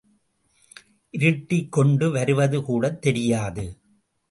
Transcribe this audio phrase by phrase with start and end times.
[1.09, 3.77] இருட்டிக் கொண்டு வருவதுகூடத் தெரியாது.